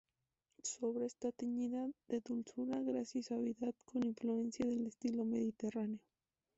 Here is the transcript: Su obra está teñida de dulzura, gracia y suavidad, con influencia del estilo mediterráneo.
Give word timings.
Su 0.63 0.87
obra 0.87 1.05
está 1.05 1.31
teñida 1.31 1.87
de 2.07 2.21
dulzura, 2.21 2.81
gracia 2.81 3.19
y 3.19 3.21
suavidad, 3.23 3.75
con 3.85 4.03
influencia 4.03 4.65
del 4.65 4.87
estilo 4.87 5.25
mediterráneo. 5.25 5.99